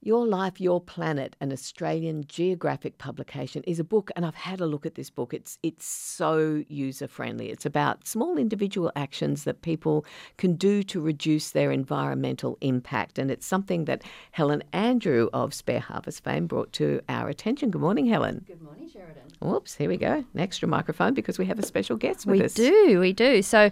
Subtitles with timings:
[0.00, 4.66] Your Life, Your Planet, an Australian geographic publication, is a book, and I've had a
[4.66, 5.34] look at this book.
[5.34, 7.50] It's it's so user friendly.
[7.50, 10.04] It's about small individual actions that people
[10.36, 15.80] can do to reduce their environmental impact, and it's something that Helen Andrew of Spare
[15.80, 17.70] Harvest fame brought to our attention.
[17.70, 18.44] Good morning, Helen.
[18.46, 19.22] Good morning, Sheridan.
[19.40, 20.24] Whoops, here we go.
[20.32, 22.56] An extra microphone because we have a special guest with we us.
[22.56, 23.42] We do, we do.
[23.42, 23.70] So,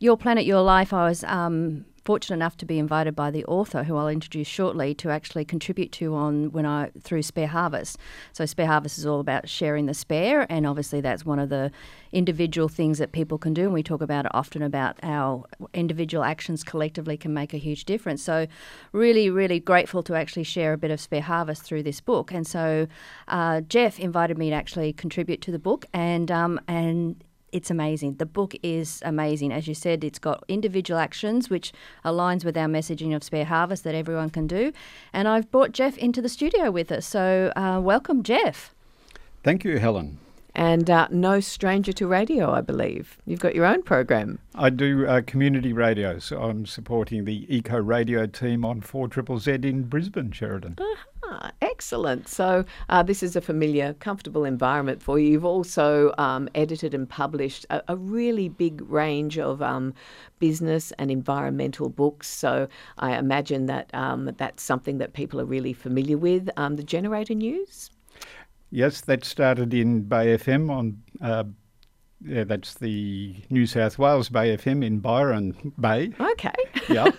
[0.00, 3.84] Your Planet, Your Life, I was um, fortunate enough to be invited by the author,
[3.84, 7.98] who I'll introduce shortly, to actually contribute to on when I through Spare Harvest.
[8.32, 11.70] So Spare Harvest is all about sharing the spare, and obviously that's one of the
[12.10, 13.64] individual things that people can do.
[13.64, 15.44] And we talk about it often about our
[15.74, 18.22] individual actions collectively can make a huge difference.
[18.22, 18.46] So
[18.92, 22.32] really, really grateful to actually share a bit of Spare Harvest through this book.
[22.32, 22.86] And so
[23.36, 28.14] uh, Geoff invited me to actually contribute to the book, and um, and it's amazing.
[28.14, 29.52] The book is amazing.
[29.52, 31.72] As you said, it's got individual actions, which
[32.04, 34.72] aligns with our messaging of Spare Harvest that everyone can do.
[35.12, 37.06] And I've brought Geoff into the studio with us.
[37.06, 38.74] So, uh, welcome, Geoff.
[39.42, 40.18] Thank you, Helen.
[40.54, 43.16] And uh, no stranger to radio, I believe.
[43.26, 44.40] You've got your own program.
[44.56, 49.38] I do uh, community radio, so I'm supporting the Eco Radio team on 4 Triple
[49.38, 50.76] Z in Brisbane, Sheridan.
[51.30, 52.26] Ah, excellent.
[52.26, 55.32] So, uh, this is a familiar, comfortable environment for you.
[55.32, 59.92] You've also um, edited and published a, a, really big range of um,
[60.38, 62.28] business and environmental books.
[62.28, 66.48] So, I imagine that um, that's something that people are really familiar with.
[66.56, 67.90] Um, the Generator News?
[68.70, 71.02] Yes, that started in Bay FM on.
[71.20, 71.44] Uh,
[72.24, 76.12] yeah, that's the New South Wales Bay FM in Byron Bay.
[76.18, 76.52] Okay.
[76.88, 77.10] yeah.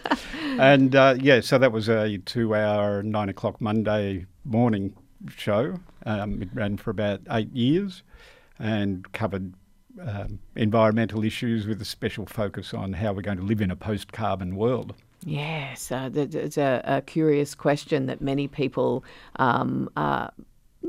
[0.60, 4.94] And uh, yeah, so that was a two hour, nine o'clock Monday morning
[5.36, 5.76] show.
[6.06, 8.04] Um, it ran for about eight years
[8.58, 9.54] and covered
[10.02, 13.76] um, environmental issues with a special focus on how we're going to live in a
[13.76, 14.96] post carbon world.
[15.26, 19.04] Yes, uh, it's a, a, curious question that many people
[19.36, 20.32] um, are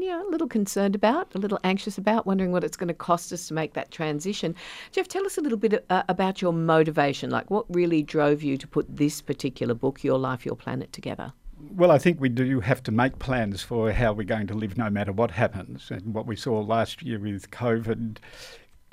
[0.03, 2.95] you know, a little concerned about, a little anxious about, wondering what it's going to
[2.95, 4.55] cost us to make that transition.
[4.93, 7.31] Geoff, tell us a little bit uh, about your motivation.
[7.31, 11.33] Like, what really drove you to put this particular book, Your Life, Your Planet, together?
[11.73, 14.79] Well, I think we do have to make plans for how we're going to live
[14.79, 15.91] no matter what happens.
[15.91, 18.17] And what we saw last year with COVID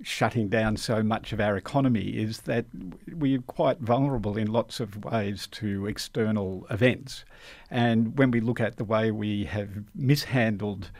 [0.03, 2.65] shutting down so much of our economy is that
[3.13, 7.25] we're quite vulnerable in lots of ways to external events.
[7.71, 10.91] And when we look at the way we have mishandled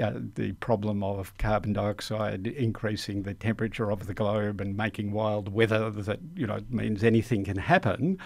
[0.00, 5.52] uh, the problem of carbon dioxide increasing the temperature of the globe and making wild
[5.52, 8.18] weather that you know means anything can happen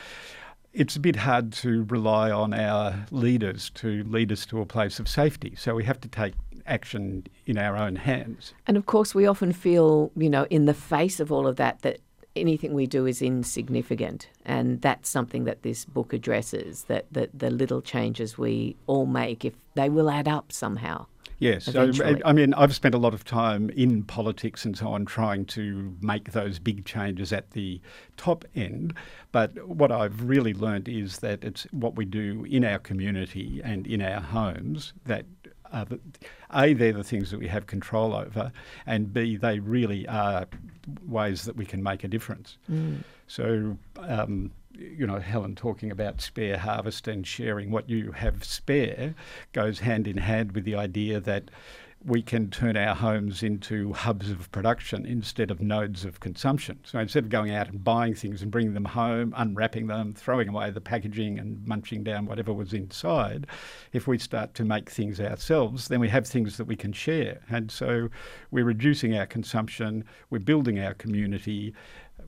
[0.77, 5.01] it's a bit hard to rely on our leaders to lead us to a place
[5.01, 5.55] of safety.
[5.57, 6.35] So we have to take
[6.67, 8.55] action in our own hands.
[8.67, 11.83] And of course, we often feel, you know, in the face of all of that,
[11.83, 12.01] that
[12.35, 14.29] anything we do is insignificant.
[14.45, 19.45] And that's something that this book addresses that, that the little changes we all make,
[19.45, 21.07] if they will add up somehow.
[21.39, 21.93] Yes, so,
[22.25, 25.95] I mean, I've spent a lot of time in politics and so on trying to
[26.01, 27.79] make those big changes at the
[28.17, 28.95] top end.
[29.33, 33.87] But what I've really learned is that it's what we do in our community and
[33.87, 35.27] in our homes that
[35.77, 35.97] uh,
[36.51, 38.53] a, they're the things that we have control over,
[38.87, 40.47] and B, they really are
[41.07, 42.59] ways that we can make a difference.
[42.71, 43.03] Mm.
[43.27, 49.15] So, um, you know, Helen talking about spare harvest and sharing what you have spare
[49.53, 51.51] goes hand in hand with the idea that
[52.05, 56.79] we can turn our homes into hubs of production instead of nodes of consumption.
[56.85, 60.49] So instead of going out and buying things and bringing them home, unwrapping them, throwing
[60.49, 63.47] away the packaging and munching down whatever was inside,
[63.93, 67.41] if we start to make things ourselves, then we have things that we can share.
[67.51, 68.09] And so
[68.51, 71.75] we're reducing our consumption, we're building our community,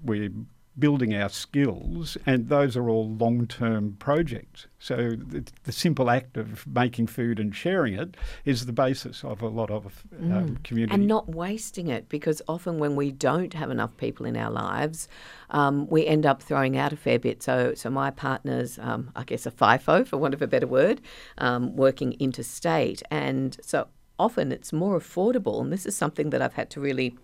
[0.03, 0.31] we're
[0.79, 4.67] building our skills, and those are all long term projects.
[4.79, 9.43] So the, the, simple act of making food and sharing it is the basis of
[9.43, 10.63] a lot of um, mm.
[10.63, 10.95] community.
[10.95, 15.09] And not wasting it, because often when we don't have enough people in our lives,
[15.51, 17.43] um, we end up throwing out a fair bit.
[17.43, 21.01] So, so my partner's, um, I guess, a FIFO, for want of a better word,
[21.39, 23.03] um, working interstate.
[23.11, 23.89] And so
[24.19, 27.17] often it's more affordable, and this is something that I've had to really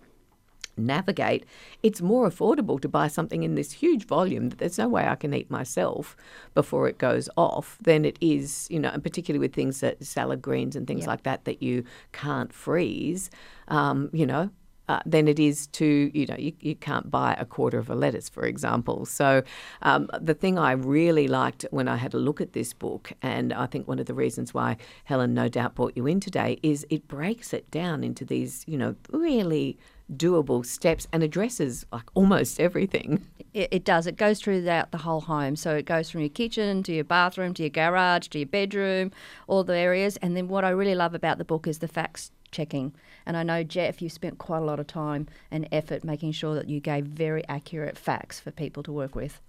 [0.77, 1.45] navigate,
[1.83, 5.15] it's more affordable to buy something in this huge volume that there's no way I
[5.15, 6.15] can eat myself
[6.53, 10.41] before it goes off than it is, you know, and particularly with things that salad
[10.41, 11.07] greens and things yep.
[11.07, 13.29] like that that you can't freeze.
[13.67, 14.49] Um, you know,
[14.87, 17.95] uh, than it is to, you know, you, you can't buy a quarter of a
[17.95, 19.05] lettuce, for example.
[19.05, 19.43] So,
[19.81, 23.53] um, the thing I really liked when I had a look at this book, and
[23.53, 26.85] I think one of the reasons why Helen no doubt brought you in today, is
[26.89, 29.77] it breaks it down into these, you know, really
[30.13, 33.25] doable steps and addresses like almost everything.
[33.53, 34.05] It, it, does.
[34.05, 35.55] It goes through throughout the whole home.
[35.55, 39.11] So it goes from your kitchen to your bathroom to your garage to your bedroom,
[39.47, 40.17] all the areas.
[40.17, 42.93] And then what I really love about the book is the facts checking.
[43.25, 46.55] And I know, Geoff, you spent quite a lot of time and effort making sure
[46.55, 49.41] that you gave very accurate facts for people to work with.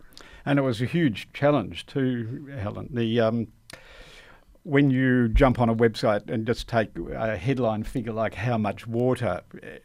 [0.45, 2.89] And it was a huge challenge too, Helen.
[2.93, 3.49] The um,
[4.63, 8.85] when you jump on a website and just take a headline figure like how much
[8.85, 9.41] water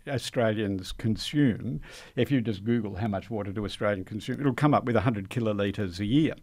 [0.08, 1.82] Australians consume,
[2.16, 5.30] if you just Google how much water do Australians consume, it'll come up with 100
[5.30, 6.34] kilolitres a year.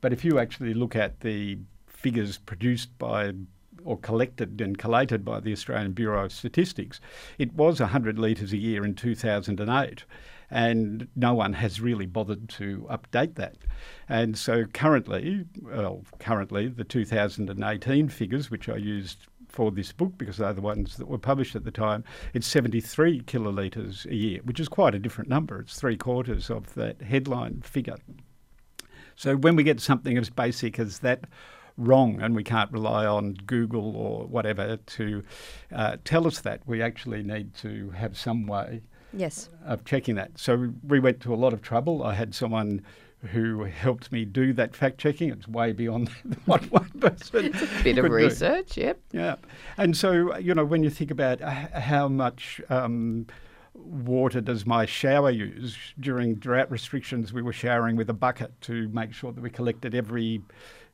[0.00, 3.32] But if you actually look at the figures produced by
[3.84, 7.00] or collected and collated by the Australian Bureau of Statistics,
[7.38, 10.04] it was 100 litres a year in 2008
[10.50, 13.56] and no one has really bothered to update that.
[14.08, 20.38] And so currently, well, currently the 2018 figures, which I used for this book because
[20.38, 22.04] they're the ones that were published at the time,
[22.34, 25.60] it's 73 kilolitres a year, which is quite a different number.
[25.60, 27.96] It's three quarters of that headline figure.
[29.16, 31.24] So when we get something as basic as that
[31.78, 35.22] wrong and we can't rely on Google or whatever to
[35.72, 38.82] uh, tell us that, we actually need to have some way
[39.12, 39.48] yes.
[39.64, 40.38] of checking that.
[40.38, 42.02] So we went to a lot of trouble.
[42.02, 42.82] I had someone
[43.32, 45.30] who helped me do that fact checking.
[45.30, 46.08] It's way beyond
[46.44, 47.46] what one person.
[47.46, 48.82] It's a bit of research, do.
[48.82, 49.00] yep.
[49.12, 49.36] Yeah,
[49.76, 52.60] and so you know when you think about how much.
[52.68, 53.26] Um,
[53.88, 55.76] water does my shower use.
[55.98, 59.94] During drought restrictions we were showering with a bucket to make sure that we collected
[59.94, 60.42] every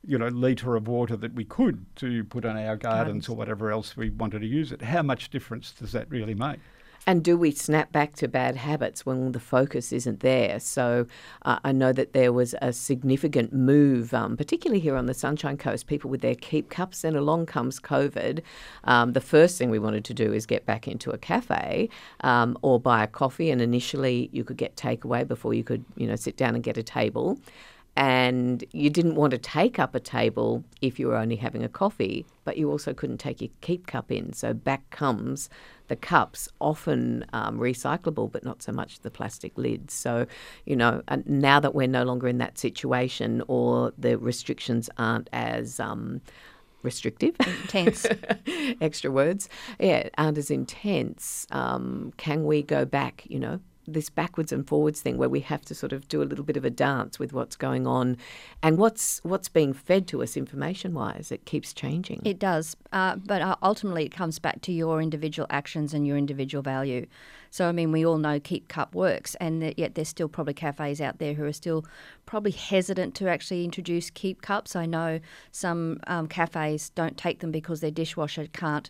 [0.07, 3.35] you know litre of water that we could to put on our gardens, gardens or
[3.35, 4.81] whatever else we wanted to use it.
[4.81, 6.59] How much difference does that really make
[7.07, 10.59] and do we snap back to bad habits when the focus isn't there?
[10.59, 11.05] So
[11.43, 15.57] uh, I know that there was a significant move, um, particularly here on the Sunshine
[15.57, 18.41] Coast, people with their keep cups, and along comes COVID.
[18.85, 21.89] Um, the first thing we wanted to do is get back into a cafe
[22.21, 26.07] um, or buy a coffee, and initially you could get takeaway before you could, you
[26.07, 27.39] know, sit down and get a table
[27.97, 31.69] and you didn't want to take up a table if you were only having a
[31.69, 34.33] coffee, but you also couldn't take your keep cup in.
[34.33, 35.49] So back comes
[35.87, 39.93] the cups, often um, recyclable, but not so much the plastic lids.
[39.93, 40.25] So,
[40.65, 45.79] you know, now that we're no longer in that situation or the restrictions aren't as
[45.79, 46.21] um,
[46.83, 48.05] restrictive, intense,
[48.81, 49.49] extra words,
[49.79, 55.01] yeah, aren't as intense, um, can we go back, you know, this backwards and forwards
[55.01, 57.33] thing where we have to sort of do a little bit of a dance with
[57.33, 58.17] what's going on
[58.63, 62.21] and what's what's being fed to us information wise it keeps changing.
[62.23, 66.17] It does uh, but uh, ultimately it comes back to your individual actions and your
[66.17, 67.05] individual value.
[67.49, 70.99] So i mean we all know keep cup works and yet there's still probably cafes
[71.01, 71.85] out there who are still
[72.25, 74.75] probably hesitant to actually introduce keep cups.
[74.75, 75.19] I know
[75.51, 78.89] some um, cafes don't take them because their dishwasher can't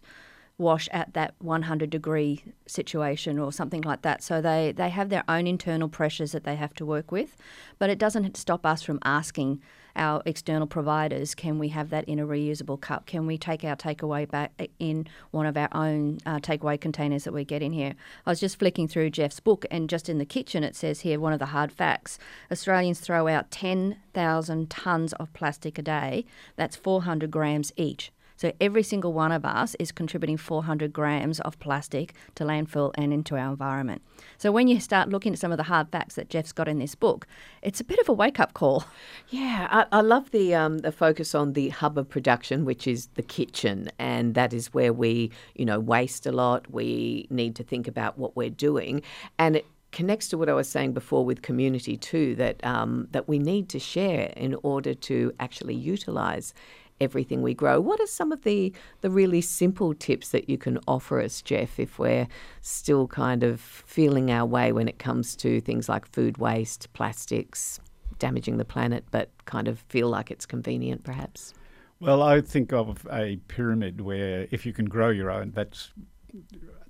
[0.57, 4.23] wash at that 100 degree situation or something like that.
[4.23, 7.35] So they, they have their own internal pressures that they have to work with,
[7.77, 9.61] but it doesn't stop us from asking
[9.95, 13.05] our external providers can we have that in a reusable cup?
[13.05, 17.33] Can we take our takeaway back in one of our own uh, takeaway containers that
[17.33, 17.95] we get in here?
[18.25, 21.19] I was just flicking through Geoff's book, and just in the kitchen, it says here
[21.19, 22.19] one of the hard facts
[22.51, 26.25] Australians throw out 10,000 tonnes of plastic a day.
[26.55, 28.11] That's 400 grams each.
[28.35, 33.13] So every single one of us is contributing 400 grams of plastic to landfill and
[33.13, 34.01] into our environment.
[34.37, 36.79] So when you start looking at some of the hard facts that Geoff's got in
[36.79, 37.27] this book,
[37.61, 38.85] it's a bit of a wake up call.
[39.29, 43.07] Yeah, I, I love the um, the focus on the hub of production, which is
[43.15, 46.69] the kitchen, and that is where we you know waste a lot.
[46.71, 49.01] We need to think about what we're doing,
[49.39, 52.35] and it connects to what I was saying before with community too.
[52.35, 56.53] That um, that we need to share in order to actually utilise
[57.01, 57.79] everything we grow.
[57.81, 61.79] What are some of the, the really simple tips that you can offer us, Geoff,
[61.79, 62.27] if we're
[62.61, 67.79] still kind of feeling our way when it comes to things like food waste, plastics,
[68.19, 71.53] damaging the planet, but kind of feel like it's convenient perhaps?
[71.99, 75.91] Well, I think of a pyramid where if you can grow your own, that's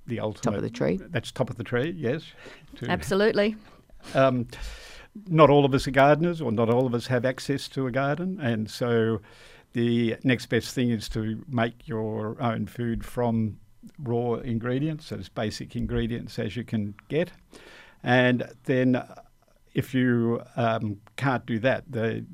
[0.06, 0.42] the ultimate.
[0.42, 1.00] Top of the tree.
[1.10, 2.22] That's top of the tree, yes.
[2.76, 3.56] To, Absolutely.
[4.14, 4.46] Um,
[5.28, 7.90] not all of us are gardeners, or not all of us have access to a
[7.90, 9.20] garden, and so
[9.76, 13.58] the next best thing is to make your own food from
[13.98, 17.30] raw ingredients, as basic ingredients as you can get.
[18.02, 19.02] And then,
[19.74, 22.24] if you um, can't do that, the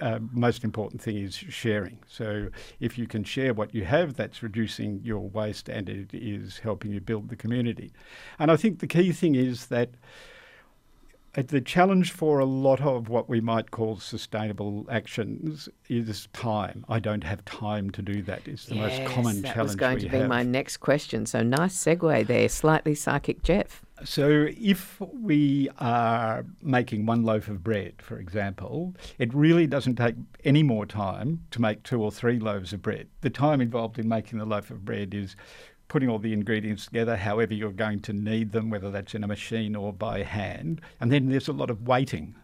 [0.00, 1.98] uh, most important thing is sharing.
[2.06, 6.58] So, if you can share what you have, that's reducing your waste and it is
[6.58, 7.90] helping you build the community.
[8.38, 10.31] And I think the key thing is that Uh,
[11.34, 16.84] Uh, the challenge for a lot of what we might call sustainable actions is time.
[16.88, 18.46] I don't have time to do that.
[18.46, 20.28] Is the yes, most common that challenge was going to be have.
[20.28, 21.24] my next question.
[21.24, 23.82] So nice segue there, slightly psychic Geoff.
[24.04, 30.16] So, if we are making one loaf of bread, for example, it really doesn't take
[30.44, 33.06] any more time to make two or three loaves of bread.
[33.20, 35.36] The time involved in making the loaf of bread is
[35.92, 39.26] putting all the ingredients together, however you're going to knead them, whether that's in a
[39.26, 40.80] machine or by hand.
[40.98, 42.34] And then there's a lot of waiting.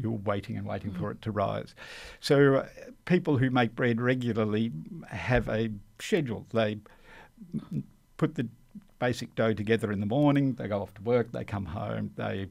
[0.00, 1.74] You're waiting and waiting for it to rise.
[2.20, 2.66] So, uh,
[3.04, 4.72] people who make bread regularly
[5.08, 6.46] have a schedule.
[6.54, 6.78] They
[8.16, 8.48] put the
[8.98, 10.54] basic dough together in the morning.
[10.54, 12.48] They go off to work, they come home, they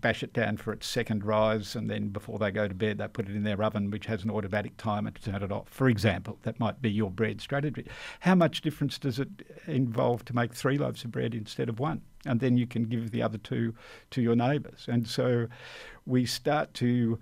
[0.00, 3.08] bash it down for its second rise, and then before they go to bed, they
[3.08, 5.68] put it in their oven, which has an automatic timer to turn it off.
[5.68, 7.86] For example, that might be your bread strategy.
[8.20, 9.28] How much difference does it
[9.66, 12.02] involve to make three loaves of bread instead of one?
[12.24, 13.74] And then you can give the other two
[14.10, 14.86] to your neighbours.
[14.88, 15.48] And so
[16.04, 17.18] we start to.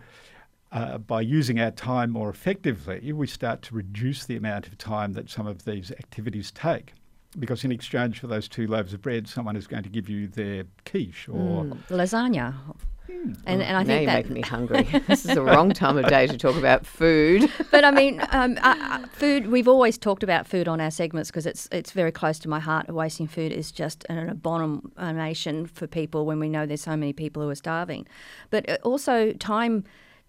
[0.72, 5.12] Uh, by using our time more effectively, we start to reduce the amount of time
[5.12, 6.94] that some of these activities take
[7.38, 10.28] because in exchange for those two loaves of bread, someone is going to give you
[10.28, 12.54] their quiche or mm, lasagna.
[13.08, 13.36] Mm.
[13.46, 14.82] And, and I now think you're making me hungry.
[15.08, 17.50] this is the wrong time of day to talk about food.
[17.70, 19.48] but I mean, um, uh, uh, food.
[19.48, 22.60] We've always talked about food on our segments because it's it's very close to my
[22.60, 22.88] heart.
[22.92, 27.42] Wasting food is just an abomination for people when we know there's so many people
[27.42, 28.06] who are starving.
[28.50, 29.84] But uh, also time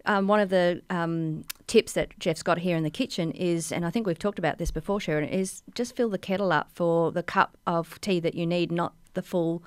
[0.05, 3.85] um, one of the um, tips that Geoff's got here in the kitchen is, and
[3.85, 7.11] I think we've talked about this before, Sharon, is just fill the kettle up for
[7.11, 9.63] the cup of tea that you need, not the full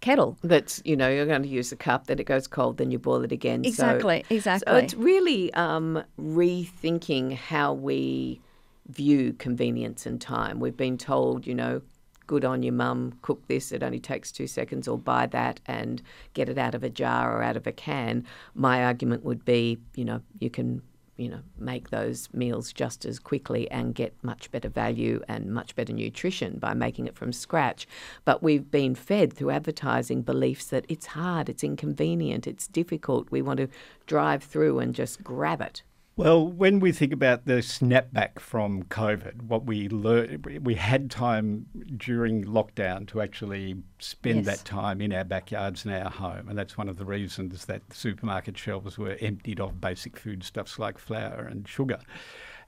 [0.00, 0.38] kettle.
[0.42, 2.98] That's you know you're going to use the cup, then it goes cold, then you
[2.98, 3.64] boil it again.
[3.64, 4.72] Exactly, so, exactly.
[4.72, 8.40] So it's really um, rethinking how we
[8.88, 10.60] view convenience and time.
[10.60, 11.80] We've been told, you know,
[12.26, 16.02] good on your mum, cook this, it only takes two seconds, or buy that and
[16.34, 18.24] get it out of a jar or out of a can.
[18.54, 20.82] My argument would be, you know, you can
[21.16, 25.74] you know, make those meals just as quickly and get much better value and much
[25.76, 27.86] better nutrition by making it from scratch.
[28.24, 33.30] But we've been fed through advertising beliefs that it's hard, it's inconvenient, it's difficult.
[33.30, 33.68] We want to
[34.06, 35.82] drive through and just grab it.
[36.16, 41.66] Well, when we think about the snapback from COVID, what we learned, we had time
[41.96, 44.58] during lockdown to actually spend yes.
[44.58, 47.88] that time in our backyards and our home, and that's one of the reasons that
[47.88, 51.98] the supermarket shelves were emptied of basic foodstuffs like flour and sugar,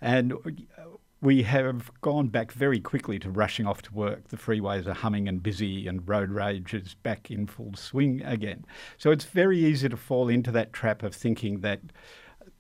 [0.01, 0.33] and.
[0.33, 4.29] Uh, we have gone back very quickly to rushing off to work.
[4.29, 8.67] The freeways are humming and busy, and road rage is back in full swing again.
[8.99, 11.81] So it's very easy to fall into that trap of thinking that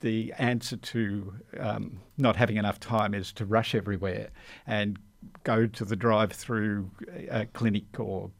[0.00, 4.28] the answer to um, not having enough time is to rush everywhere
[4.66, 4.98] and
[5.42, 6.90] go to the drive-through
[7.30, 8.30] uh, clinic or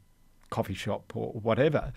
[0.49, 1.91] coffee shop or whatever.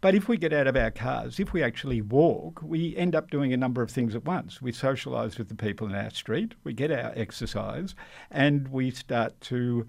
[0.00, 3.30] But if we get out of our cars, if we actually walk, we end up
[3.30, 4.62] doing a number of things at once.
[4.62, 7.94] We socialise with the people in our street, we get our exercise,
[8.30, 9.86] and we start to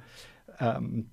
[0.60, 1.05] um,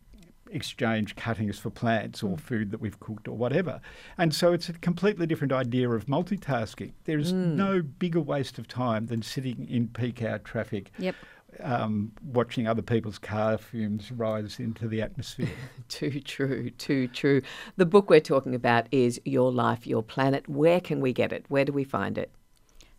[0.50, 2.40] exchange cuttings for plants or mm.
[2.40, 3.80] food that we've cooked or whatever.
[4.18, 6.92] And so it's a completely different idea of multitasking.
[7.04, 7.54] There's mm.
[7.54, 10.90] no bigger waste of time than sitting in peak hour traffic.
[10.98, 11.14] Yep.
[11.60, 15.48] Um, watching other people's car fumes rise into the atmosphere.
[15.88, 17.42] too true, too true.
[17.76, 20.48] The book we're talking about is Your Life, Your Planet.
[20.48, 21.44] Where can we get it?
[21.48, 22.32] Where do we find it?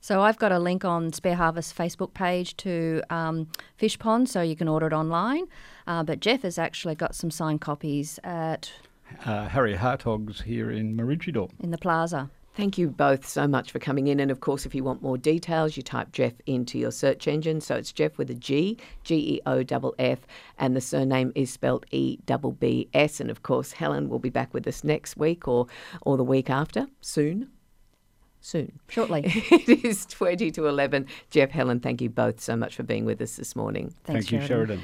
[0.06, 3.48] So I've got a link on Spare Harvest Facebook page to um,
[3.80, 5.48] Fishpond, so you can order it online.
[5.88, 8.72] Uh, but Geoff has actually got some signed copies at
[9.26, 12.30] uh, Harry Hartog's here in Maroochydore in the plaza.
[12.54, 14.20] Thank you both so much for coming in.
[14.20, 17.60] And of course, if you want more details, you type Geoff into your search engine.
[17.60, 20.20] So it's Geoff with a G, G E O F F,
[20.60, 23.20] and the surname is spelled E B B S.
[23.20, 25.66] And of course, Helen will be back with us next week or,
[26.04, 27.50] or the week after, soon
[28.46, 28.80] soon.
[28.90, 29.24] Shortly.
[29.26, 31.08] it is 20 to 11.
[31.32, 33.94] Geoff, Helen, thank you both so much for being with us this morning.
[34.04, 34.82] Thanks, thank you, Sheridan.